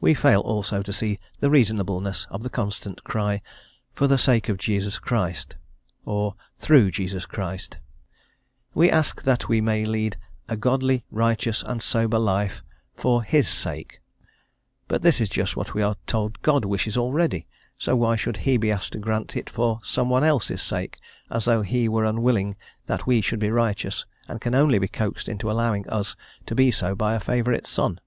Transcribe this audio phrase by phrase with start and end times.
[0.00, 3.42] We fail also to see the reasonableness of the constant cry,
[3.92, 5.56] "for the sake of Jesus Christ,"
[6.06, 7.76] or "through Jesus Christ."
[8.72, 10.16] We ask that we may lead
[10.48, 12.62] "a godly, righteous, and sober life"
[12.94, 14.00] for His sake;
[14.88, 18.56] but this is just what we are told God wishes already, so why should He
[18.56, 20.98] be asked to grant it for some one else's sake,
[21.30, 22.56] as though He were unwilling
[22.86, 26.16] that we should be righteous, and can only be coaxed into allowing us
[26.46, 28.00] to be so by a favourite son?